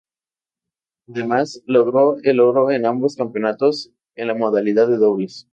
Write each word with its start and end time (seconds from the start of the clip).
Además, 1.09 1.61
logró 1.67 2.15
el 2.23 2.39
oro 2.39 2.71
en 2.71 2.87
ambos 2.87 3.15
campeonatos 3.15 3.91
en 4.15 4.29
la 4.29 4.33
modalidad 4.33 4.87
de 4.87 4.97
dobles. 4.97 5.47